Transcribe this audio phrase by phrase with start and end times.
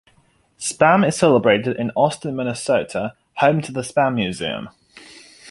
[0.59, 4.69] Spam is celebrated in Austin, Minnesota, home to the Spam Museum.